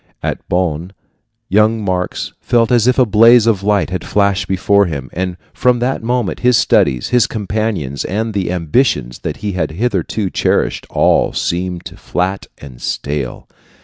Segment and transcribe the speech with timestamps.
[0.23, 0.93] At Bonn
[1.47, 5.77] young Marx felt as if a blaze of light had flashed before him; and from
[5.77, 11.33] that moment his studies, his companions, and the ambitions that he had hitherto cherished all
[11.33, 13.47] seemed flat and stale.